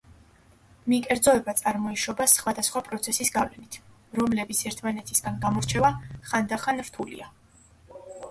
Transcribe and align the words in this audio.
მიკერძოება 0.91 1.53
წარმოიშობა 1.59 2.25
სხვადასხვა 2.31 2.81
პროცესის 2.87 3.31
გავლენით, 3.35 3.77
რომლების 4.21 4.63
ერთმანეთისგან 4.71 5.37
გამორჩევა 5.45 5.91
ხანდახან 6.31 6.83
რთულია. 6.89 7.29